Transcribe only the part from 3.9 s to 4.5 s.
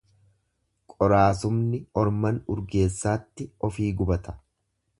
gubata.